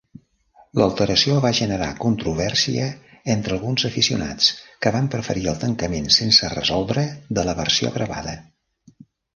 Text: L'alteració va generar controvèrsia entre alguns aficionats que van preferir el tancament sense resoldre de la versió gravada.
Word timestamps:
L'alteració 0.79 1.35
va 1.43 1.51
generar 1.59 1.89
controvèrsia 2.05 2.87
entre 3.35 3.55
alguns 3.59 3.85
aficionats 3.93 4.49
que 4.87 4.95
van 4.97 5.13
preferir 5.17 5.47
el 5.53 5.61
tancament 5.67 6.11
sense 6.19 6.53
resoldre 6.59 7.07
de 7.41 7.49
la 7.51 7.59
versió 7.65 7.97
gravada. 8.01 8.37